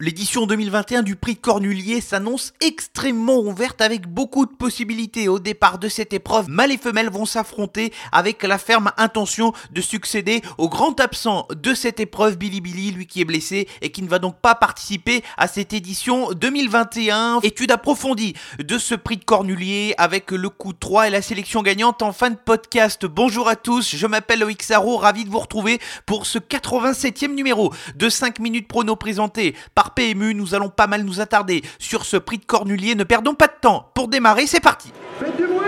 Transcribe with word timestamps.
L'édition 0.00 0.46
2021 0.46 1.02
du 1.02 1.16
prix 1.16 1.34
Cornulier 1.34 2.00
s'annonce 2.00 2.52
extrêmement 2.60 3.40
ouverte 3.40 3.80
avec 3.80 4.06
beaucoup 4.06 4.46
de 4.46 4.52
possibilités. 4.52 5.26
Au 5.26 5.40
départ 5.40 5.80
de 5.80 5.88
cette 5.88 6.12
épreuve, 6.12 6.48
mâles 6.48 6.70
et 6.70 6.78
femelles 6.78 7.10
vont 7.10 7.26
s'affronter 7.26 7.92
avec 8.12 8.44
la 8.44 8.58
ferme 8.58 8.92
intention 8.96 9.52
de 9.72 9.80
succéder 9.80 10.40
au 10.56 10.68
grand 10.68 11.00
absent 11.00 11.48
de 11.50 11.74
cette 11.74 11.98
épreuve, 11.98 12.38
Billy 12.38 12.60
Billy, 12.60 12.92
lui 12.92 13.08
qui 13.08 13.22
est 13.22 13.24
blessé 13.24 13.66
et 13.82 13.90
qui 13.90 14.02
ne 14.02 14.08
va 14.08 14.20
donc 14.20 14.36
pas 14.40 14.54
participer 14.54 15.24
à 15.36 15.48
cette 15.48 15.72
édition 15.72 16.30
2021. 16.30 17.40
Étude 17.42 17.72
approfondie 17.72 18.34
de 18.60 18.78
ce 18.78 18.94
prix 18.94 19.16
de 19.16 19.24
Cornulier 19.24 19.94
avec 19.98 20.30
le 20.30 20.48
coup 20.48 20.74
3 20.74 21.08
et 21.08 21.10
la 21.10 21.22
sélection 21.22 21.60
gagnante 21.60 22.02
en 22.02 22.12
fin 22.12 22.30
de 22.30 22.36
podcast. 22.36 23.04
Bonjour 23.04 23.48
à 23.48 23.56
tous, 23.56 23.96
je 23.96 24.06
m'appelle 24.06 24.38
Loïc 24.38 24.62
Sarro, 24.62 24.96
ravi 24.96 25.24
de 25.24 25.30
vous 25.30 25.40
retrouver 25.40 25.80
pour 26.06 26.24
ce 26.24 26.38
87e 26.38 27.34
numéro 27.34 27.74
de 27.96 28.08
5 28.08 28.38
minutes 28.38 28.68
prono 28.68 28.94
présenté 28.94 29.56
par 29.74 29.87
PMU, 29.90 30.34
nous 30.34 30.54
allons 30.54 30.68
pas 30.68 30.86
mal 30.86 31.02
nous 31.02 31.20
attarder 31.20 31.62
sur 31.78 32.04
ce 32.04 32.16
prix 32.16 32.38
de 32.38 32.44
Cornulier. 32.44 32.94
Ne 32.94 33.04
perdons 33.04 33.34
pas 33.34 33.46
de 33.46 33.54
temps. 33.60 33.90
Pour 33.94 34.08
démarrer, 34.08 34.46
c'est 34.46 34.60
parti. 34.60 34.92
Faites 35.18 35.36
du 35.36 35.46
bruit 35.46 35.66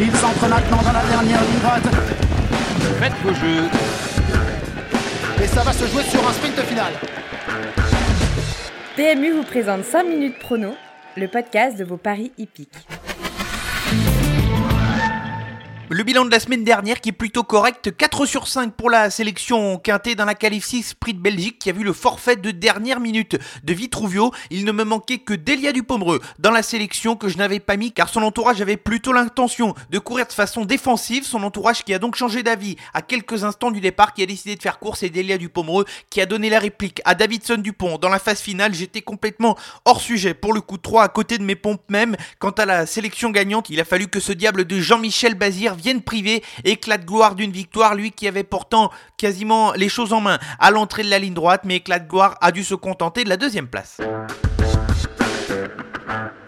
Il 0.00 0.16
s'entre 0.16 0.48
maintenant 0.48 0.82
dans 0.82 0.92
la 0.92 1.04
dernière 1.04 1.42
ligne 1.42 1.60
droite. 1.60 1.82
Faites 3.00 3.14
vos 3.22 3.34
jeux. 3.34 3.64
Et 5.42 5.46
ça 5.46 5.62
va 5.62 5.72
se 5.72 5.86
jouer 5.86 6.02
sur 6.04 6.26
un 6.26 6.32
sprint 6.32 6.60
final. 6.62 6.92
PMU 8.96 9.32
vous 9.32 9.42
présente 9.42 9.84
5 9.84 10.04
minutes 10.04 10.38
prono, 10.38 10.74
le 11.16 11.28
podcast 11.28 11.76
de 11.76 11.84
vos 11.84 11.98
paris 11.98 12.32
hippiques. 12.38 12.86
Le 15.96 16.04
bilan 16.04 16.26
de 16.26 16.30
la 16.30 16.40
semaine 16.40 16.62
dernière 16.62 17.00
qui 17.00 17.08
est 17.08 17.12
plutôt 17.12 17.42
correct, 17.42 17.96
4 17.96 18.26
sur 18.26 18.48
5 18.48 18.74
pour 18.74 18.90
la 18.90 19.08
sélection 19.08 19.78
quintée 19.78 20.14
dans 20.14 20.26
la 20.26 20.34
qualif 20.34 20.66
6 20.66 20.92
Prix 20.92 21.14
de 21.14 21.20
Belgique 21.20 21.58
qui 21.58 21.70
a 21.70 21.72
vu 21.72 21.84
le 21.84 21.94
forfait 21.94 22.36
de 22.36 22.50
dernière 22.50 23.00
minute 23.00 23.38
de 23.64 23.72
Vitruvio. 23.72 24.30
Il 24.50 24.66
ne 24.66 24.72
me 24.72 24.84
manquait 24.84 25.16
que 25.16 25.32
Delia 25.32 25.72
Dupomereux 25.72 26.20
dans 26.38 26.50
la 26.50 26.62
sélection 26.62 27.16
que 27.16 27.30
je 27.30 27.38
n'avais 27.38 27.60
pas 27.60 27.78
mis 27.78 27.92
car 27.92 28.10
son 28.10 28.22
entourage 28.24 28.60
avait 28.60 28.76
plutôt 28.76 29.14
l'intention 29.14 29.74
de 29.88 29.98
courir 29.98 30.26
de 30.26 30.34
façon 30.34 30.66
défensive. 30.66 31.24
Son 31.24 31.42
entourage 31.42 31.82
qui 31.82 31.94
a 31.94 31.98
donc 31.98 32.14
changé 32.14 32.42
d'avis 32.42 32.76
à 32.92 33.00
quelques 33.00 33.44
instants 33.44 33.70
du 33.70 33.80
départ 33.80 34.12
qui 34.12 34.22
a 34.22 34.26
décidé 34.26 34.54
de 34.54 34.60
faire 34.60 34.78
course 34.78 35.02
et 35.02 35.08
Delia 35.08 35.38
Dupomereux 35.38 35.86
qui 36.10 36.20
a 36.20 36.26
donné 36.26 36.50
la 36.50 36.58
réplique 36.58 37.00
à 37.06 37.14
Davidson 37.14 37.56
Dupont. 37.56 37.96
Dans 37.96 38.10
la 38.10 38.18
phase 38.18 38.40
finale, 38.42 38.74
j'étais 38.74 39.00
complètement 39.00 39.56
hors 39.86 40.02
sujet 40.02 40.34
pour 40.34 40.52
le 40.52 40.60
coup 40.60 40.76
de 40.76 40.82
3 40.82 41.04
à 41.04 41.08
côté 41.08 41.38
de 41.38 41.42
mes 41.42 41.56
pompes 41.56 41.88
même. 41.88 42.16
Quant 42.38 42.50
à 42.50 42.66
la 42.66 42.84
sélection 42.84 43.30
gagnante, 43.30 43.70
il 43.70 43.80
a 43.80 43.86
fallu 43.86 44.08
que 44.08 44.20
ce 44.20 44.32
diable 44.32 44.66
de 44.66 44.78
Jean-Michel 44.78 45.36
Bazir 45.36 45.74
vienne 45.74 45.85
privé, 45.94 46.42
éclat 46.64 46.98
de 46.98 47.04
gloire 47.04 47.34
d'une 47.34 47.52
victoire, 47.52 47.94
lui 47.94 48.10
qui 48.10 48.26
avait 48.26 48.44
pourtant 48.44 48.90
quasiment 49.16 49.72
les 49.72 49.88
choses 49.88 50.12
en 50.12 50.20
main 50.20 50.38
à 50.58 50.70
l'entrée 50.70 51.02
de 51.02 51.10
la 51.10 51.18
ligne 51.18 51.34
droite, 51.34 51.62
mais 51.64 51.76
éclat 51.76 51.98
de 51.98 52.08
gloire 52.08 52.36
a 52.40 52.52
dû 52.52 52.64
se 52.64 52.74
contenter 52.74 53.24
de 53.24 53.28
la 53.28 53.36
deuxième 53.36 53.68
place. 53.68 53.98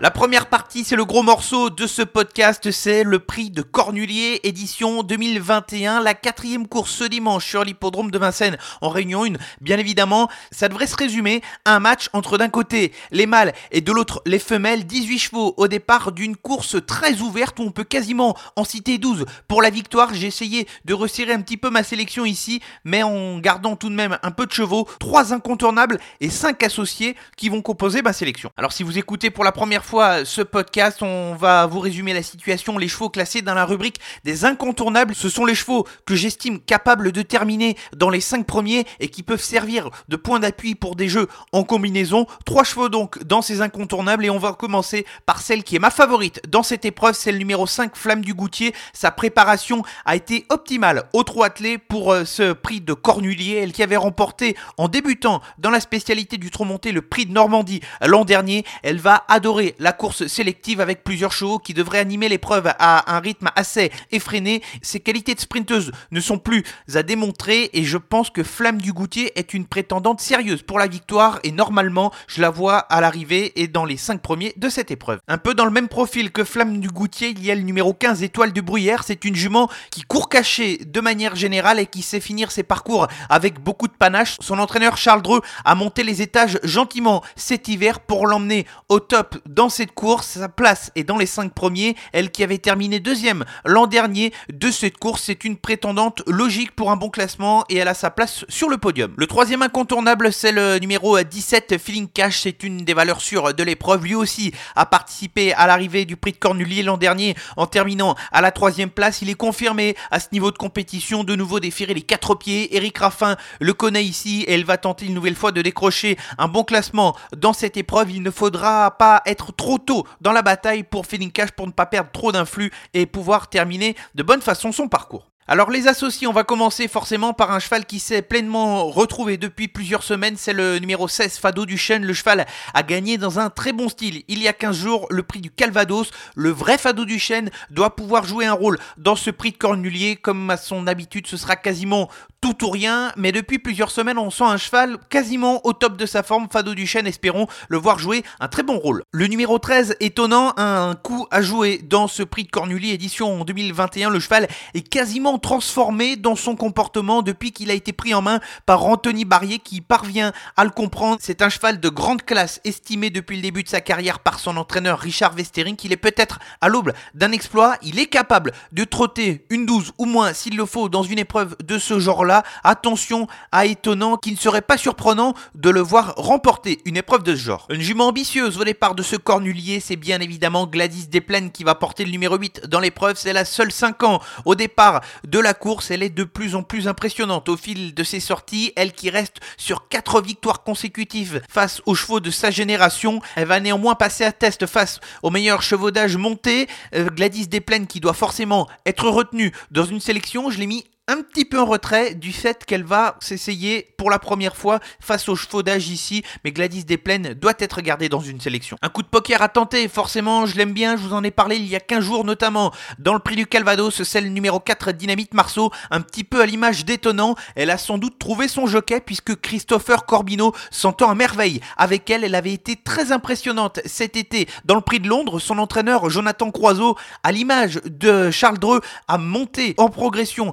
La 0.01 0.13
première 0.13 0.47
partie, 0.47 0.85
c'est 0.85 0.95
le 0.95 1.05
gros 1.05 1.25
morceau 1.25 1.71
de 1.71 1.89
ce 1.89 2.03
podcast, 2.03 2.71
c'est 2.71 3.03
le 3.03 3.19
prix 3.19 3.51
de 3.51 3.63
Cornulier, 3.63 4.39
édition 4.45 5.03
2021, 5.03 6.01
la 6.01 6.15
quatrième 6.15 6.69
course 6.69 6.93
ce 6.93 7.03
dimanche 7.03 7.45
sur 7.45 7.65
l'hippodrome 7.65 8.13
de 8.13 8.19
Vincennes 8.19 8.59
en 8.81 8.91
Réunion 8.91 9.25
1. 9.25 9.31
Bien 9.61 9.77
évidemment, 9.77 10.29
ça 10.53 10.69
devrait 10.69 10.87
se 10.87 10.95
résumer 10.95 11.43
à 11.65 11.75
un 11.75 11.81
match 11.81 12.11
entre 12.13 12.39
d'un 12.39 12.49
côté 12.49 12.93
les 13.11 13.27
mâles 13.27 13.53
et 13.73 13.81
de 13.81 13.91
l'autre 13.91 14.23
les 14.25 14.39
femelles, 14.39 14.87
18 14.87 15.19
chevaux 15.19 15.55
au 15.57 15.67
départ 15.67 16.13
d'une 16.13 16.37
course 16.37 16.77
très 16.87 17.19
ouverte 17.21 17.59
où 17.59 17.63
on 17.63 17.73
peut 17.73 17.83
quasiment 17.83 18.37
en 18.55 18.63
citer 18.63 18.99
12 18.99 19.27
pour 19.49 19.63
la 19.63 19.71
victoire. 19.71 20.15
J'ai 20.15 20.29
essayé 20.29 20.69
de 20.85 20.95
resserrer 20.95 21.33
un 21.33 21.41
petit 21.41 21.57
peu 21.57 21.71
ma 21.71 21.83
sélection 21.83 22.25
ici, 22.25 22.61
mais 22.85 23.03
en 23.03 23.41
gardant 23.41 23.75
tout 23.75 23.89
de 23.89 23.97
même 23.97 24.17
un 24.23 24.31
peu 24.31 24.47
de 24.47 24.53
chevaux, 24.53 24.87
3 25.01 25.33
incontournables 25.33 25.99
et 26.21 26.31
5 26.31 26.63
associés 26.63 27.17
qui 27.37 27.49
vont 27.49 27.63
composer 27.63 28.01
ma 28.01 28.13
sélection. 28.13 28.53
Alors 28.57 28.71
si 28.71 28.85
vous 28.85 28.97
écoutez 28.97 29.31
pour 29.31 29.43
la 29.43 29.51
première 29.51 29.85
fois 29.85 29.88
ce 29.89 30.43
podcast, 30.43 31.03
on 31.03 31.35
va 31.35 31.67
vous 31.67 31.81
résumer 31.81 32.13
la 32.13 32.23
situation. 32.23 32.77
Les 32.77 32.89
chevaux 32.89 33.09
classés 33.09 33.41
dans 33.41 33.55
la 33.55 33.65
rubrique 33.65 34.01
des 34.25 34.45
incontournables, 34.45 35.15
ce 35.15 35.31
sont 35.31 35.47
les 35.47 35.55
chevaux 35.55 35.87
que 36.05 36.15
j'estime 36.15 36.61
capables 36.61 37.11
de 37.11 37.23
terminer 37.23 37.77
dans 37.97 38.11
les 38.11 38.21
5 38.21 38.45
premiers 38.45 38.85
et 39.01 39.09
qui 39.09 39.23
peuvent 39.23 39.43
servir 39.43 39.89
de 40.09 40.17
point 40.17 40.41
d'appui 40.41 40.75
pour 40.75 40.95
des 40.95 41.09
jeux 41.09 41.27
en 41.53 41.65
combinaison. 41.65 42.27
Trois 42.45 42.65
chevaux 42.65 42.91
donc 42.91 43.23
dans 43.25 43.41
ces 43.41 43.63
incontournables 43.63 44.27
et 44.27 44.31
on 44.31 44.39
va 44.39 44.53
commencer 44.53 45.07
par 45.25 45.41
celle 45.41 45.65
qui 45.65 45.77
est 45.77 45.81
ma 45.81 45.91
favorite 45.91 46.43
dans 46.49 46.63
cette 46.63 46.85
épreuve, 46.85 47.15
c'est 47.15 47.33
le 47.33 47.39
numéro 47.39 47.67
5 47.67 47.97
Flamme 47.97 48.21
du 48.23 48.35
Goutier. 48.35 48.75
Sa 48.93 49.11
préparation 49.11 49.83
a 50.05 50.17
été 50.17 50.45
optimale 50.51 51.05
au 51.15 51.23
trot 51.23 51.45
attelé 51.45 51.79
pour 51.79 52.13
euh, 52.13 52.25
ce 52.25 52.53
prix 52.53 52.81
de 52.81 52.93
Cornulier, 52.93 53.61
elle 53.63 53.73
qui 53.73 53.83
avait 53.83 53.97
remporté 53.97 54.57
en 54.77 54.89
débutant 54.89 55.41
dans 55.59 55.71
la 55.71 55.81
spécialité 55.81 56.37
du 56.37 56.51
trot 56.51 56.65
monté 56.65 56.93
le 56.93 57.01
prix 57.01 57.25
de 57.25 57.33
Normandie 57.33 57.81
l'an 58.03 58.25
dernier. 58.25 58.65
Elle 58.83 58.99
va 58.99 59.25
adorer 59.29 59.75
la 59.79 59.93
course 59.93 60.27
sélective 60.27 60.81
avec 60.81 61.05
plusieurs 61.05 61.33
chevaux 61.33 61.59
qui 61.59 61.75
devraient 61.75 61.99
animer 61.99 62.29
l'épreuve 62.29 62.73
à 62.79 63.15
un 63.15 63.21
rythme 63.21 63.49
assez 63.57 63.91
effréné. 64.11 64.63
Ses 64.83 65.01
qualités 65.01 65.35
de 65.35 65.41
sprinteuse 65.41 65.93
ne 66.11 66.21
sont 66.21 66.39
plus 66.39 66.65
à 66.95 67.03
démontrer 67.03 67.71
et 67.73 67.85
je 67.85 67.99
pense 67.99 68.31
que 68.31 68.43
Flamme 68.43 68.81
du 68.81 68.93
Goutier 68.93 69.39
est 69.39 69.55
une 69.55 69.67
prétendante 69.67 70.21
sérieuse 70.21 70.63
pour 70.63 70.79
la 70.79 70.87
victoire 70.87 71.39
et 71.43 71.53
normalement 71.53 72.13
je 72.27 72.41
la 72.41 72.51
vois 72.51 72.79
à 72.79 73.01
l'arrivée 73.01 73.53
et 73.61 73.69
dans 73.69 73.85
les 73.85 73.97
5 73.97 74.21
premiers 74.21 74.53
de 74.57 74.69
cette 74.69 74.91
épreuve. 74.91 75.21
Un 75.29 75.39
peu 75.39 75.55
dans 75.55 75.65
le 75.65 75.71
même 75.71 75.89
profil 75.89 76.33
que 76.33 76.45
Flamme 76.45 76.81
du 76.81 76.89
Goutier, 76.89 77.31
il 77.31 77.45
y 77.45 77.51
a 77.51 77.55
le 77.55 77.63
numéro 77.63 77.93
15 77.95 78.23
Étoile 78.23 78.53
du 78.53 78.63
Bruyère. 78.63 79.05
C'est 79.05 79.25
une 79.25 79.35
jument 79.35 79.71
qui 79.91 80.03
court 80.03 80.29
caché 80.29 80.79
de 80.79 81.01
manière 81.01 81.37
générale 81.37 81.79
et 81.79 81.87
qui 81.87 82.03
sait 82.03 82.21
finir 82.21 82.51
ses 82.51 82.63
parcours 82.63 83.07
avec 83.29 83.61
beaucoup 83.61 83.89
de 83.89 83.93
panache. 83.93 84.37
Son 84.41 84.59
entraîneur 84.59 84.97
Charles 84.97 85.23
Dreux 85.23 85.41
a 85.65 85.75
monté 85.75 86.03
les 86.03 86.23
étages 86.23 86.59
gentiment 86.63 87.23
cet 87.37 87.69
hiver 87.69 88.01
pour 88.01 88.27
l'emmener 88.27 88.67
au 88.89 89.01
top 89.01 89.39
dans 89.47 89.68
cette 89.69 89.93
course. 89.93 90.39
Sa 90.39 90.49
place 90.49 90.91
est 90.95 91.05
dans 91.05 91.19
les 91.19 91.27
5 91.27 91.53
premiers. 91.53 91.97
Elle 92.13 92.31
qui 92.31 92.43
avait 92.43 92.59
terminé 92.59 93.01
deuxième 93.01 93.45
l'an 93.65 93.87
dernier 93.87 94.33
de 94.53 94.71
cette 94.71 94.99
course, 94.99 95.25
c'est 95.27 95.45
une 95.45 95.57
prétendante 95.57 96.23
logique 96.27 96.75
pour 96.75 96.91
un 96.91 96.97
bon 96.97 97.11
classement 97.11 97.65
et 97.69 97.77
elle 97.77 97.89
a 97.89 97.95
sa 97.95 98.11
place 98.11 98.45
sur 98.49 98.69
le 98.69 98.79
podium. 98.79 99.13
Le 99.17 99.27
troisième 99.27 99.63
incontournable, 99.63 100.33
c'est 100.33 100.53
le 100.53 100.79
numéro 100.79 101.21
17, 101.21 101.79
Feeling 101.79 102.09
Cash. 102.09 102.41
C'est 102.43 102.63
une 102.63 102.79
des 102.79 102.95
valeurs 102.95 103.21
sûres 103.21 103.55
de 103.55 103.63
l'épreuve. 103.63 104.05
Lui 104.05 104.15
aussi 104.15 104.53
a 104.77 104.87
participé 104.87 105.53
à 105.53 105.67
l'arrivée 105.67 106.05
du 106.05 106.17
prix 106.17 106.33
de 106.33 106.39
Cornulier 106.39 106.83
l'an 106.83 106.97
dernier 106.97 107.35
en 107.57 107.67
terminant 107.67 108.15
à 108.33 108.41
la 108.41 108.53
troisième 108.53 108.91
place. 108.91 109.23
Il 109.23 109.31
est 109.31 109.35
confirmé 109.35 109.97
à 110.11 110.21
ce 110.21 110.29
niveau 110.33 110.51
de 110.51 110.59
compétition 110.59 111.25
de 111.25 111.37
nouveau 111.37 111.61
défier 111.61 111.87
les 111.87 112.03
quatre 112.03 112.35
pieds. 112.35 112.77
Eric 112.77 112.99
Raffin 112.99 113.37
le 113.61 113.73
connaît 113.75 114.05
ici 114.05 114.45
et 114.47 114.55
elle 114.55 114.65
va 114.65 114.79
tenter 114.79 115.07
une 115.07 115.15
nouvelle 115.15 115.37
fois 115.37 115.53
de 115.53 115.63
décrocher 115.63 116.17
un 116.39 116.49
bon 116.49 116.65
classement 116.65 117.17
dans 117.37 117.53
cette 117.53 117.77
épreuve. 117.77 118.11
Il 118.11 118.23
ne 118.23 118.31
faudra 118.31 118.97
pas 118.99 119.23
être 119.27 119.53
trop 119.59 119.77
tôt 119.77 120.07
dans 120.23 120.33
la 120.33 120.41
bataille 120.41 120.85
pour 120.85 121.05
Feeling 121.05 121.33
Cash 121.33 121.51
pour 121.51 121.67
ne 121.67 121.73
pas 121.73 121.85
perdre 121.85 122.11
trop 122.11 122.33
d'influx 122.33 122.71
et 122.95 123.05
pouvoir 123.05 123.51
terminer 123.51 123.95
de 124.15 124.23
bonne 124.23 124.41
façon 124.41 124.73
son 124.73 124.89
parcours. 124.89 125.29
Alors 125.51 125.71
les 125.71 125.89
associés, 125.89 126.27
on 126.27 126.33
va 126.35 126.45
commencer 126.45 126.89
forcément 126.89 127.33
par 127.33 127.53
un 127.53 127.59
cheval 127.59 127.87
qui 127.87 128.01
s'est 128.01 128.21
pleinement 128.21 128.87
retrouvé 128.91 129.39
depuis 129.39 129.67
plusieurs 129.67 130.03
semaines, 130.03 130.37
c'est 130.37 130.53
le 130.53 130.79
numéro 130.79 131.09
16 131.09 131.39
Fado 131.39 131.65
Duchesne. 131.65 132.05
Le 132.05 132.13
cheval 132.13 132.47
a 132.75 132.83
gagné 132.83 133.17
dans 133.17 133.39
un 133.39 133.49
très 133.49 133.73
bon 133.73 133.89
style 133.89 134.25
il 134.29 134.43
y 134.43 134.47
a 134.47 134.53
15 134.53 134.77
jours 134.77 135.07
le 135.09 135.23
prix 135.23 135.41
du 135.41 135.51
Calvados. 135.51 136.11
Le 136.35 136.51
vrai 136.51 136.77
Fado 136.77 137.07
Duchesne 137.07 137.49
doit 137.71 137.97
pouvoir 137.97 138.25
jouer 138.25 138.45
un 138.45 138.53
rôle 138.53 138.79
dans 138.99 139.17
ce 139.17 139.31
prix 139.31 139.53
de 139.53 139.57
Cornulier 139.57 140.17
comme 140.17 140.51
à 140.51 140.59
son 140.59 140.87
habitude, 140.87 141.27
ce 141.27 141.39
sera 141.39 141.57
quasiment 141.57 142.11
tout 142.41 142.65
ou 142.65 142.71
rien, 142.71 143.13
mais 143.17 143.33
depuis 143.33 143.59
plusieurs 143.59 143.91
semaines 143.91 144.19
on 144.19 144.31
sent 144.31 144.45
un 144.45 144.57
cheval 144.57 144.99
quasiment 145.11 145.65
au 145.67 145.73
top 145.73 145.97
de 145.97 146.07
sa 146.07 146.23
forme, 146.23 146.49
Fado 146.51 146.75
Duchesne, 146.75 147.07
espérons 147.07 147.47
le 147.69 147.79
voir 147.79 147.99
jouer 147.99 148.23
un 148.41 148.49
très 148.49 148.63
bon 148.63 148.79
rôle. 148.79 149.03
Le 149.11 149.27
numéro 149.27 149.59
13, 149.59 149.97
étonnant, 150.01 150.53
un 150.57 150.95
coup 150.95 151.27
à 151.31 151.43
jouer 151.43 151.81
dans 151.83 152.07
ce 152.07 152.23
prix 152.23 152.45
de 152.45 152.51
Cornulier 152.51 152.93
édition 152.93 153.45
2021, 153.45 154.11
le 154.11 154.21
cheval 154.21 154.47
est 154.75 154.89
quasiment 154.89 155.39
transformé 155.39 156.17
dans 156.17 156.37
son 156.37 156.55
comportement 156.55 157.23
depuis 157.23 157.53
qu'il 157.53 157.71
a 157.71 157.75
été 157.75 157.93
pris 157.93 158.15
en 158.15 158.23
main 158.23 158.41
par 158.67 158.85
Anthony 158.87 159.25
Barrier 159.25 159.59
qui 159.59 159.81
parvient 159.81 160.33
à 160.57 160.65
le 160.65 160.71
comprendre. 160.71 161.19
C'est 161.21 161.43
un 161.43 161.49
cheval 161.49 161.81
de 161.81 161.89
grande 161.89 162.23
classe 162.23 162.61
estimé 162.65 163.11
depuis 163.11 163.37
le 163.37 163.43
début 163.43 163.65
de 163.65 163.69
sa 163.69 163.81
carrière 163.81 164.21
par 164.21 164.39
son 164.39 164.57
entraîneur 164.57 165.01
Richard 165.01 165.35
Westering 165.35 165.77
qu'il 165.77 165.93
est 165.93 165.97
peut-être 165.97 166.39
à 166.61 166.69
l'aube 166.69 166.93
d'un 167.15 167.33
exploit. 167.33 167.77
Il 167.83 167.99
est 167.99 168.07
capable 168.07 168.53
de 168.73 168.85
trotter 168.85 169.45
une 169.51 169.67
douze 169.67 169.93
ou 169.99 170.05
moins 170.05 170.33
s'il 170.33 170.57
le 170.57 170.67
faut 170.67 170.89
dans 170.89 171.03
une 171.03 171.19
épreuve 171.19 171.57
de 171.65 171.79
ce 171.79 171.99
genre-là. 171.99 172.28
Attention 172.65 173.27
à 173.53 173.67
étonnant 173.67 174.17
qu'il 174.17 174.35
ne 174.35 174.39
serait 174.39 174.63
pas 174.63 174.77
surprenant 174.77 175.35
de 175.55 175.71
le 175.71 175.81
voir 175.81 176.15
remporter 176.17 176.81
une 176.85 176.97
épreuve 176.97 177.23
de 177.23 177.35
ce 177.35 177.41
genre. 177.41 177.67
Une 177.71 177.81
jument 177.81 178.09
ambitieuse 178.09 178.59
au 178.59 178.65
départ 178.65 178.95
de 178.95 179.03
ce 179.03 179.17
cornulier, 179.17 179.81
c'est 179.81 179.97
bien 179.97 180.21
évidemment 180.21 180.67
Gladys 180.67 181.09
Desplaines 181.09 181.51
qui 181.51 181.65
va 181.65 181.75
porter 181.75 182.05
le 182.05 182.11
numéro 182.11 182.37
8 182.37 182.67
dans 182.67 182.81
l'épreuve. 182.81 183.17
C'est 183.17 183.33
la 183.33 183.45
seule 183.45 183.73
5 183.73 184.03
ans 184.03 184.21
au 184.45 184.55
départ 184.55 185.01
de 185.27 185.39
la 185.39 185.55
course. 185.55 185.91
Elle 185.91 186.03
est 186.03 186.11
de 186.11 186.25
plus 186.25 186.55
en 186.55 186.63
plus 186.63 186.89
impressionnante 186.89 187.49
au 187.49 187.57
fil 187.57 187.95
de 187.95 188.05
ses 188.05 188.21
sorties. 188.21 188.73
Elle 188.77 188.93
qui 188.93 189.11
reste 189.11 189.37
sur 189.57 189.89
4 189.89 190.21
victoires 190.21 190.63
consécutives 190.63 191.41
face 191.49 191.83
aux 191.87 191.95
chevaux 191.95 192.21
de 192.21 192.31
sa 192.31 192.51
génération. 192.51 193.21
Elle 193.37 193.47
va 193.47 193.61
néanmoins 193.61 193.95
passer 193.95 194.25
à 194.25 194.33
test 194.33 194.67
face 194.67 195.01
aux 195.23 195.31
meilleurs 195.31 195.63
chevaux 195.63 195.91
d'âge 195.91 196.17
montés. 196.17 196.69
Euh, 196.95 197.09
Gladys 197.11 197.49
Desplaines 197.49 197.87
qui 197.87 198.01
doit 198.01 198.13
forcément 198.13 198.69
être 198.87 199.09
retenue 199.09 199.53
dans 199.71 199.85
une 199.85 200.01
sélection. 200.01 200.51
Je 200.51 200.59
l'ai 200.59 200.67
mis 200.67 200.85
un 201.09 201.23
petit 201.23 201.47
peu 201.47 201.59
en 201.59 201.65
retrait 201.65 202.15
du 202.15 202.33
fait 202.33 202.65
qu'elle 202.67 202.85
va 202.85 203.17
s'essayer 203.21 203.95
pour 203.97 204.11
la 204.11 204.19
première 204.19 204.57
fois 204.57 204.79
face 205.01 205.29
aux 205.29 205.35
chevaux 205.37 205.63
d'âge 205.63 205.89
ici, 205.89 206.23
mais 206.45 206.53
Gladys 206.53 206.85
Desplaines 206.85 207.33
doit 207.35 207.55
être 207.59 207.81
gardée 207.81 208.11
dans 208.11 208.21
une 208.21 208.41
sélection. 208.41 208.77
Un 208.83 208.91
coup 208.91 209.03
de 209.03 209.09
poker 209.09 209.41
à 209.41 209.49
tenter, 209.49 209.89
forcément, 209.89 210.45
je 210.45 210.57
l'aime 210.57 210.73
bien, 210.73 210.97
je 210.97 211.03
vous 211.03 211.15
en 211.15 211.25
ai 211.25 211.31
parlé 211.31 211.57
il 211.57 211.67
y 211.67 211.75
a 211.75 211.81
15 211.81 212.05
jours 212.05 212.25
notamment, 212.25 212.73
dans 212.99 213.15
le 213.15 213.21
prix 213.21 213.37
du 213.37 213.47
Calvados, 213.47 214.03
celle 214.03 214.33
numéro 214.33 214.61
4 214.61 214.93
Dynamite 214.93 215.33
Marceau, 215.33 215.73
un 215.91 216.03
petit 216.03 216.25
peu 216.25 216.43
à 216.43 216.47
l'image 216.47 216.85
d'étonnant, 216.85 217.35
elle 217.57 217.71
a 217.71 217.79
sans 217.79 217.97
doute 217.97 218.19
trouvé 218.19 218.47
son 218.47 218.67
jockey 218.67 219.01
puisque 219.01 219.35
Christopher 219.41 220.05
Corbino 220.05 220.53
s'entend 220.71 221.11
à 221.11 221.15
merveille. 221.15 221.61
Avec 221.79 222.11
elle, 222.11 222.23
elle 222.23 222.35
avait 222.35 222.53
été 222.53 222.77
très 222.77 223.13
impressionnante 223.13 223.81
cet 223.87 224.17
été 224.17 224.47
dans 224.67 224.75
le 224.75 224.83
prix 224.83 225.01
de 225.01 225.09
Londres, 225.09 225.39
son 225.39 225.59
entraîneur 225.59 226.11
Jonathan 226.11 226.51
Croiseau, 226.51 226.97
à 227.23 227.33
l'image 227.33 227.81
de 227.87 228.31
Charles 228.31 228.59
Dreux, 228.59 228.83
a 229.09 229.17
monté 229.17 229.75
en 229.79 229.89
progression 229.89 230.53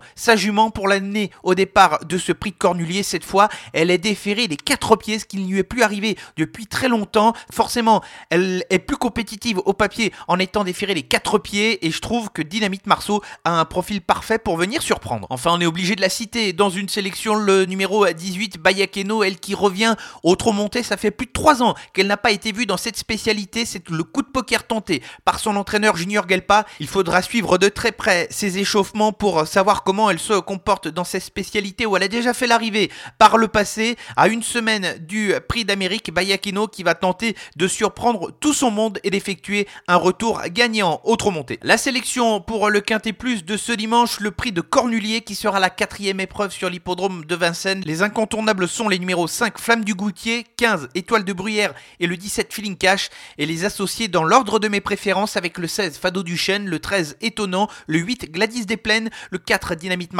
pour 0.73 0.87
l'année 0.87 1.31
au 1.43 1.55
départ 1.55 2.05
de 2.05 2.17
ce 2.17 2.31
prix 2.31 2.51
de 2.51 2.55
Cornulier. 2.57 3.01
Cette 3.03 3.23
fois, 3.23 3.49
elle 3.73 3.89
est 3.89 3.97
déférée 3.97 4.47
des 4.47 4.57
quatre 4.57 4.95
pieds, 4.95 5.17
ce 5.17 5.25
qui 5.25 5.37
ne 5.37 5.47
lui 5.47 5.59
est 5.59 5.63
plus 5.63 5.81
arrivé 5.81 6.17
depuis 6.37 6.67
très 6.67 6.87
longtemps. 6.87 7.33
Forcément, 7.51 8.03
elle 8.29 8.63
est 8.69 8.79
plus 8.79 8.97
compétitive 8.97 9.59
au 9.65 9.73
papier 9.73 10.13
en 10.27 10.37
étant 10.37 10.63
déférée 10.63 10.93
des 10.93 11.01
quatre 11.03 11.39
pieds 11.39 11.85
et 11.85 11.89
je 11.89 11.99
trouve 11.99 12.29
que 12.29 12.43
Dynamite 12.43 12.85
Marceau 12.85 13.21
a 13.43 13.59
un 13.59 13.65
profil 13.65 14.01
parfait 14.01 14.37
pour 14.37 14.55
venir 14.55 14.81
surprendre. 14.83 15.25
Enfin, 15.31 15.51
on 15.53 15.61
est 15.61 15.65
obligé 15.65 15.95
de 15.95 16.01
la 16.01 16.09
citer 16.09 16.53
dans 16.53 16.69
une 16.69 16.89
sélection, 16.89 17.33
le 17.33 17.65
numéro 17.65 18.05
18, 18.07 18.59
Bayakeno, 18.59 19.23
elle 19.23 19.39
qui 19.39 19.55
revient 19.55 19.95
au 20.21 20.35
trop 20.35 20.51
monté. 20.51 20.83
Ça 20.83 20.95
fait 20.97 21.11
plus 21.11 21.25
de 21.25 21.31
trois 21.31 21.63
ans 21.63 21.73
qu'elle 21.93 22.07
n'a 22.07 22.17
pas 22.17 22.31
été 22.31 22.51
vue 22.51 22.67
dans 22.67 22.77
cette 22.77 22.97
spécialité. 22.97 23.65
C'est 23.65 23.89
le 23.89 24.03
coup 24.03 24.21
de 24.21 24.27
poker 24.27 24.67
tenté 24.67 25.01
par 25.23 25.39
son 25.39 25.55
entraîneur 25.55 25.97
Junior 25.97 26.27
Gelpa. 26.29 26.65
Il 26.79 26.87
faudra 26.87 27.23
suivre 27.23 27.57
de 27.57 27.67
très 27.67 27.91
près 27.91 28.27
ses 28.29 28.59
échauffements 28.59 29.11
pour 29.11 29.47
savoir 29.47 29.83
comment 29.83 30.09
elle 30.09 30.19
se 30.19 30.34
comporte 30.41 30.87
dans 30.87 31.03
cette 31.03 31.23
spécialité 31.23 31.85
où 31.85 31.95
elle 31.95 32.03
a 32.03 32.07
déjà 32.07 32.33
fait 32.33 32.47
l'arrivée 32.47 32.91
par 33.17 33.37
le 33.37 33.47
passé 33.47 33.97
à 34.15 34.27
une 34.27 34.43
semaine 34.43 34.97
du 34.99 35.33
prix 35.47 35.65
d'Amérique 35.65 36.13
Bayakino 36.13 36.67
qui 36.67 36.83
va 36.83 36.95
tenter 36.95 37.35
de 37.55 37.67
surprendre 37.67 38.31
tout 38.39 38.53
son 38.53 38.71
monde 38.71 38.99
et 39.03 39.09
d'effectuer 39.09 39.67
un 39.87 39.95
retour 39.95 40.41
gagnant 40.47 41.01
autre 41.03 41.31
montée. 41.31 41.59
La 41.61 41.77
sélection 41.77 42.41
pour 42.41 42.69
le 42.69 42.81
Quintet 42.81 43.13
Plus 43.13 43.45
de 43.45 43.57
ce 43.57 43.71
dimanche, 43.71 44.19
le 44.19 44.31
prix 44.31 44.51
de 44.51 44.61
Cornulier 44.61 45.21
qui 45.21 45.35
sera 45.35 45.59
la 45.59 45.69
quatrième 45.69 46.19
épreuve 46.19 46.51
sur 46.51 46.69
l'hippodrome 46.69 47.25
de 47.25 47.35
Vincennes. 47.35 47.83
Les 47.85 48.01
incontournables 48.01 48.67
sont 48.67 48.89
les 48.89 48.99
numéros 48.99 49.27
5 49.27 49.57
Flamme 49.59 49.83
du 49.83 49.93
Goutier, 49.93 50.45
15 50.57 50.89
Étoile 50.95 51.23
de 51.23 51.33
Bruyère 51.33 51.73
et 51.99 52.07
le 52.07 52.17
17 52.17 52.53
Feeling 52.53 52.77
Cash 52.77 53.09
et 53.37 53.45
les 53.45 53.65
associés 53.65 54.07
dans 54.07 54.23
l'ordre 54.23 54.59
de 54.59 54.67
mes 54.67 54.81
préférences 54.81 55.37
avec 55.37 55.57
le 55.57 55.67
16 55.67 55.97
Fado 55.97 56.23
du 56.23 56.37
Chêne, 56.37 56.67
le 56.67 56.79
13 56.79 57.17
Étonnant, 57.21 57.69
le 57.87 57.99
8 57.99 58.31
Gladys 58.31 58.65
des 58.65 58.77
Plaines, 58.77 59.09
le 59.31 59.37
4 59.37 59.75
Dynamite 59.75 60.13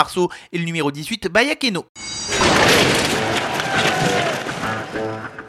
Et 0.52 0.58
le 0.58 0.66
numéro 0.66 0.92
18 0.92 1.28
Bayakeno. 1.28 1.86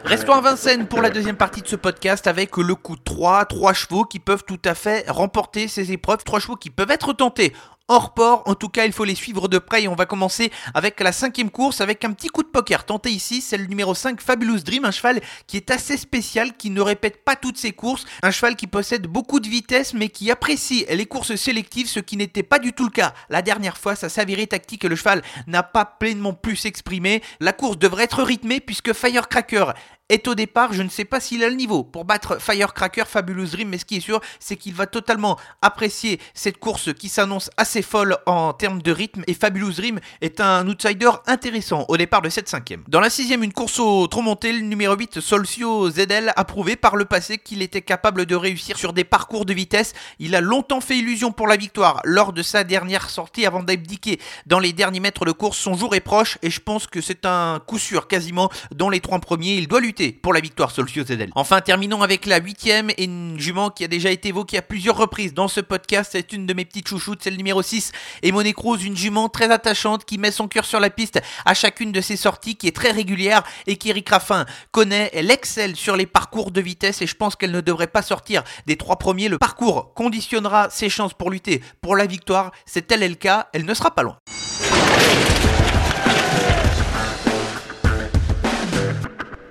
Restons 0.03 0.33
à 0.33 0.41
Vincennes 0.41 0.87
pour 0.87 1.01
la 1.01 1.09
deuxième 1.09 1.35
partie 1.35 1.61
de 1.61 1.67
ce 1.67 1.75
podcast 1.75 2.27
avec 2.27 2.55
le 2.55 2.75
coup 2.75 2.95
3, 2.95 3.43
3 3.45 3.73
chevaux 3.73 4.05
qui 4.05 4.19
peuvent 4.19 4.45
tout 4.47 4.59
à 4.63 4.73
fait 4.73 5.03
remporter 5.09 5.67
ces 5.67 5.91
épreuves, 5.91 6.23
3 6.23 6.39
chevaux 6.39 6.55
qui 6.55 6.69
peuvent 6.69 6.91
être 6.91 7.11
tentés 7.11 7.53
hors 7.87 8.13
port. 8.13 8.43
En 8.45 8.55
tout 8.55 8.69
cas, 8.69 8.85
il 8.85 8.91
faut 8.91 9.03
les 9.03 9.15
suivre 9.15 9.47
de 9.47 9.57
près 9.57 9.83
et 9.83 9.87
on 9.87 9.95
va 9.95 10.05
commencer 10.05 10.51
avec 10.73 10.99
la 10.99 11.11
cinquième 11.11 11.49
course 11.49 11.81
avec 11.81 12.03
un 12.03 12.13
petit 12.13 12.27
coup 12.27 12.43
de 12.43 12.47
poker 12.47 12.85
tenté 12.85 13.09
ici. 13.09 13.41
C'est 13.41 13.57
le 13.57 13.65
numéro 13.65 13.93
5 13.95 14.21
Fabulous 14.21 14.59
Dream, 14.59 14.85
un 14.85 14.91
cheval 14.91 15.21
qui 15.47 15.57
est 15.57 15.71
assez 15.71 15.97
spécial, 15.97 16.55
qui 16.57 16.69
ne 16.69 16.81
répète 16.81 17.23
pas 17.23 17.35
toutes 17.35 17.57
ses 17.57 17.71
courses, 17.71 18.05
un 18.23 18.31
cheval 18.31 18.55
qui 18.55 18.67
possède 18.67 19.07
beaucoup 19.07 19.39
de 19.39 19.47
vitesse 19.47 19.93
mais 19.93 20.09
qui 20.09 20.31
apprécie 20.31 20.85
les 20.89 21.05
courses 21.05 21.35
sélectives, 21.35 21.87
ce 21.87 21.99
qui 21.99 22.17
n'était 22.17 22.43
pas 22.43 22.59
du 22.59 22.73
tout 22.73 22.85
le 22.85 22.91
cas 22.91 23.13
la 23.29 23.41
dernière 23.41 23.77
fois. 23.77 23.95
Ça 23.95 24.09
s'avérait 24.09 24.47
tactique 24.47 24.85
et 24.85 24.89
le 24.89 24.95
cheval 24.95 25.21
n'a 25.47 25.63
pas 25.63 25.85
pleinement 25.85 26.33
pu 26.33 26.55
s'exprimer. 26.55 27.21
La 27.39 27.53
course 27.53 27.77
devrait 27.77 28.03
être 28.03 28.23
rythmée 28.23 28.59
puisque 28.59 28.93
Firecracker 28.93 29.73
est 30.09 30.27
au 30.27 30.35
départ. 30.35 30.73
Je 30.73 30.83
ne 30.83 30.89
sais 30.89 31.05
pas 31.05 31.19
s'il 31.19 31.43
a 31.43 31.49
le 31.49 31.55
niveau 31.55 31.83
pour 31.83 32.05
battre 32.05 32.41
Firecracker, 32.41 33.03
Fabulous 33.07 33.47
Dream, 33.47 33.69
mais 33.69 33.77
ce 33.77 33.85
qui 33.85 33.97
est 33.97 34.01
sûr, 34.01 34.19
c'est 34.39 34.55
qu'il 34.55 34.73
va 34.73 34.87
totalement 34.87 35.37
apprécier 35.61 36.19
cette 36.33 36.57
course 36.57 36.93
qui 36.93 37.09
s'annonce 37.09 37.49
assez 37.57 37.81
folle 37.81 38.17
en 38.25 38.53
termes 38.53 38.81
de 38.81 38.91
rythme. 38.91 39.23
Et 39.27 39.33
Fabulous 39.33 39.73
Dream 39.73 39.99
est 40.21 40.39
un 40.39 40.67
outsider 40.67 41.11
intéressant 41.25 41.85
au 41.87 41.97
départ 41.97 42.21
de 42.21 42.29
cette 42.29 42.49
cinquième. 42.49 42.83
Dans 42.87 42.99
la 42.99 43.09
sixième, 43.09 43.43
une 43.43 43.53
course 43.53 43.79
au 43.79 44.07
trop 44.07 44.21
monté, 44.21 44.53
le 44.53 44.61
numéro 44.61 44.95
8, 44.95 45.19
Solcio 45.19 45.89
ZL, 45.89 46.33
a 46.35 46.45
prouvé 46.45 46.75
par 46.75 46.95
le 46.95 47.05
passé 47.05 47.37
qu'il 47.37 47.61
était 47.61 47.81
capable 47.81 48.25
de 48.25 48.35
réussir 48.35 48.77
sur 48.77 48.93
des 48.93 49.03
parcours 49.03 49.45
de 49.45 49.53
vitesse. 49.53 49.93
Il 50.19 50.35
a 50.35 50.41
longtemps 50.41 50.81
fait 50.81 50.97
illusion 50.97 51.31
pour 51.31 51.47
la 51.47 51.57
victoire 51.57 52.01
lors 52.03 52.33
de 52.33 52.41
sa 52.41 52.63
dernière 52.63 53.09
sortie 53.09 53.45
avant 53.45 53.63
d'abdiquer 53.63 54.19
dans 54.45 54.59
les 54.59 54.73
derniers 54.73 54.99
mètres 54.99 55.25
de 55.25 55.31
course. 55.31 55.57
Son 55.57 55.75
jour 55.75 55.95
est 55.95 56.01
proche 56.01 56.37
et 56.41 56.49
je 56.49 56.59
pense 56.59 56.87
que 56.87 57.01
c'est 57.01 57.25
un 57.25 57.59
coup 57.65 57.79
sûr 57.79 58.07
quasiment 58.07 58.49
dans 58.73 58.89
les 58.89 58.99
trois 58.99 59.19
premiers. 59.19 59.55
Il 59.55 59.67
doit 59.67 59.81
lutter 59.81 59.96
pour 60.21 60.33
la 60.33 60.39
victoire 60.39 60.71
Solcio 60.71 61.03
ZL. 61.03 61.29
Enfin, 61.35 61.61
terminons 61.61 62.03
avec 62.03 62.25
la 62.25 62.39
huitième 62.39 62.89
et 62.91 63.03
une 63.05 63.39
jument 63.39 63.69
qui 63.69 63.83
a 63.83 63.87
déjà 63.87 64.11
été 64.11 64.29
évoquée 64.29 64.57
à 64.57 64.61
plusieurs 64.61 64.95
reprises 64.95 65.33
dans 65.33 65.47
ce 65.47 65.59
podcast. 65.59 66.11
C'est 66.13 66.33
une 66.33 66.45
de 66.45 66.53
mes 66.53 66.65
petites 66.65 66.87
chouchoutes, 66.87 67.19
c'est 67.23 67.31
le 67.31 67.37
numéro 67.37 67.61
6. 67.61 67.91
Et 68.21 68.31
Monet 68.31 68.53
Cruz, 68.53 68.83
une 68.83 68.95
jument 68.95 69.29
très 69.29 69.51
attachante 69.51 70.05
qui 70.05 70.17
met 70.17 70.31
son 70.31 70.47
cœur 70.47 70.65
sur 70.65 70.79
la 70.79 70.89
piste 70.89 71.19
à 71.45 71.53
chacune 71.53 71.91
de 71.91 72.01
ses 72.01 72.15
sorties, 72.15 72.55
qui 72.55 72.67
est 72.67 72.75
très 72.75 72.91
régulière 72.91 73.43
et 73.65 73.77
qui 73.77 73.89
Eric 73.89 74.09
Raffin 74.09 74.45
connaît. 74.71 75.09
Elle 75.13 75.31
excelle 75.31 75.75
sur 75.75 75.95
les 75.95 76.05
parcours 76.05 76.51
de 76.51 76.61
vitesse 76.61 77.01
et 77.01 77.07
je 77.07 77.15
pense 77.15 77.35
qu'elle 77.35 77.51
ne 77.51 77.61
devrait 77.61 77.87
pas 77.87 78.01
sortir 78.01 78.43
des 78.67 78.77
trois 78.77 78.97
premiers. 78.97 79.29
Le 79.29 79.37
parcours 79.37 79.93
conditionnera 79.95 80.69
ses 80.69 80.89
chances 80.89 81.13
pour 81.13 81.31
lutter 81.31 81.61
pour 81.81 81.95
la 81.95 82.05
victoire. 82.05 82.51
C'est 82.65 82.87
tel 82.87 83.03
est 83.03 83.09
le 83.09 83.15
cas, 83.15 83.47
elle 83.53 83.65
ne 83.65 83.73
sera 83.73 83.91
pas 83.91 84.03
loin. 84.03 84.17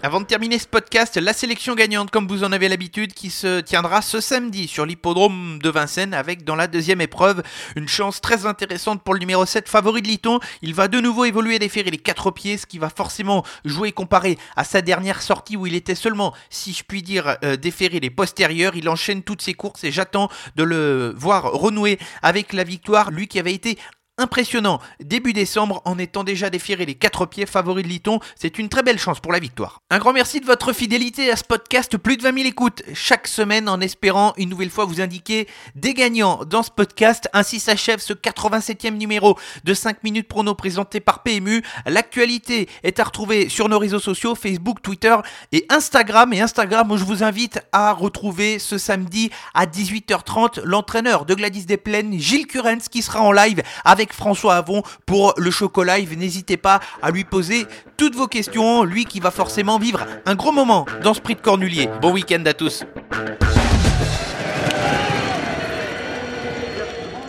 Avant 0.07 0.21
de 0.21 0.25
terminer 0.27 0.61
ce 0.61 0.69
podcast, 0.69 1.17
la 1.17 1.33
sélection 1.33 1.75
gagnante, 1.75 2.13
comme 2.13 2.29
vous 2.29 2.45
en 2.45 2.53
avez 2.53 2.69
l'habitude, 2.69 3.13
qui 3.13 3.29
se 3.29 3.59
tiendra 3.59 4.03
ce 4.03 4.21
samedi 4.21 4.69
sur 4.69 4.87
l'hippodrome 4.87 5.59
de 5.61 5.69
Vincennes 5.69 6.15
avec 6.15 6.45
dans 6.45 6.55
la 6.55 6.69
deuxième 6.69 7.01
épreuve 7.01 7.43
une 7.75 7.89
chance 7.89 8.21
très 8.21 8.47
intéressante 8.47 9.03
pour 9.03 9.15
le 9.15 9.19
numéro 9.19 9.45
7 9.45 9.69
favori 9.69 10.03
de 10.03 10.07
Liton. 10.07 10.39
Il 10.63 10.75
va 10.75 10.87
de 10.87 11.01
nouveau 11.01 11.25
évoluer 11.25 11.59
déférer 11.59 11.91
les 11.91 11.99
quatre 11.99 12.31
pieds, 12.31 12.57
ce 12.57 12.67
qui 12.67 12.79
va 12.79 12.89
forcément 12.89 13.45
jouer 13.65 13.91
comparé 13.91 14.39
à 14.55 14.63
sa 14.63 14.81
dernière 14.81 15.23
sortie 15.23 15.57
où 15.57 15.67
il 15.67 15.75
était 15.75 15.97
seulement, 15.97 16.33
si 16.51 16.73
je 16.73 16.85
puis 16.85 17.03
dire, 17.03 17.37
euh, 17.43 17.57
les 17.61 18.11
postérieurs. 18.11 18.77
Il 18.77 18.89
enchaîne 18.89 19.25
toutes 19.25 19.43
ses 19.43 19.55
courses 19.55 19.83
et 19.83 19.91
j'attends 19.91 20.29
de 20.55 20.63
le 20.63 21.15
voir 21.17 21.51
renouer 21.51 21.99
avec 22.23 22.53
la 22.53 22.63
victoire, 22.63 23.11
lui 23.11 23.27
qui 23.27 23.41
avait 23.41 23.55
été 23.55 23.77
impressionnant 24.19 24.81
début 25.01 25.33
décembre 25.33 25.83
en 25.85 25.99
étant 25.99 26.25
déjà 26.25 26.51
déféré 26.51 26.87
les 26.87 26.95
4 26.95 27.27
pieds 27.27 27.47
favoris 27.47 27.85
de 27.85 27.89
Liton. 27.89 28.21
C'est 28.35 28.59
une 28.59 28.69
très 28.69 28.83
belle 28.83 28.99
chance 28.99 29.21
pour 29.21 29.33
la 29.33 29.39
victoire. 29.39 29.83
Un 29.91 29.99
grand 29.99 30.13
merci 30.13 30.41
de 30.41 30.47
votre 30.47 30.73
fidélité 30.73 31.31
à 31.31 31.37
ce 31.37 31.45
podcast. 31.45 31.97
Plus 31.99 32.17
de 32.17 32.23
20 32.23 32.35
000 32.35 32.49
écoutes 32.49 32.83
chaque 32.95 33.27
semaine 33.27 33.69
en 33.69 33.81
espérant 33.81 34.33
une 34.37 34.49
nouvelle 34.49 34.71
fois 34.71 34.85
vous 34.85 35.01
indiquer 35.01 35.47
des 35.75 35.95
gagnants 35.95 36.45
dans 36.47 36.63
ce 36.63 36.71
podcast. 36.71 37.29
Ainsi 37.33 37.61
s'achève 37.61 38.01
ce 38.01 38.15
87e 38.15 38.97
numéro 38.97 39.39
de 39.65 39.75
5 39.75 40.03
minutes 40.03 40.29
prono 40.29 40.55
présenté 40.55 41.01
par 41.01 41.23
PMU. 41.23 41.63
L'actualité 41.87 42.69
est 42.83 42.99
à 43.01 43.05
retrouver 43.05 43.49
sur 43.49 43.69
nos 43.69 43.79
réseaux 43.79 44.01
sociaux 44.01 44.35
Facebook, 44.35 44.81
Twitter 44.83 45.17
et 45.53 45.67
Instagram. 45.69 46.33
Et 46.33 46.41
Instagram 46.41 46.91
où 46.91 46.97
je 46.97 47.05
vous 47.05 47.23
invite 47.23 47.61
à 47.73 47.93
retrouver 47.93 48.59
ce 48.59 48.79
samedi 48.79 49.31
à 49.55 49.67
18h30 49.67 50.63
l'entraîneur 50.63 51.27
de 51.27 51.35
Gladys 51.35 51.67
Desplaines, 51.67 52.19
Gilles 52.19 52.47
Curens, 52.47 52.89
qui 52.91 53.03
sera 53.03 53.21
en 53.21 53.33
live 53.33 53.63
avec 53.85 54.06
François 54.13 54.57
Avon 54.57 54.83
pour 55.05 55.35
le 55.37 55.51
Chocolat. 55.51 55.99
N'hésitez 55.99 56.57
pas 56.57 56.81
à 57.03 57.11
lui 57.11 57.25
poser 57.25 57.67
toutes 57.97 58.15
vos 58.15 58.27
questions, 58.27 58.85
lui 58.85 59.05
qui 59.05 59.21
va 59.21 59.31
forcément 59.31 59.79
vivre 59.79 60.07
un 60.25 60.35
gros 60.35 60.53
moment 60.53 60.87
dans 61.03 61.15
ce 61.15 61.21
prix 61.21 61.35
de 61.35 61.41
Cornulier. 61.41 61.89
Bon 62.01 62.13
week-end 62.13 62.43
à 62.47 62.53
tous. 62.53 62.85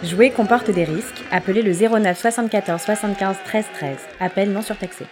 Jouer 0.04 0.30
comporte 0.30 0.72
des 0.72 0.86
risques. 0.86 1.24
Appelez 1.32 1.62
le 1.62 1.74
09 1.74 2.18
74 2.18 2.82
75 2.82 3.36
13 3.46 3.66
13. 3.74 3.98
Appel 4.20 4.52
non 4.52 4.62
surtaxé. 4.62 5.06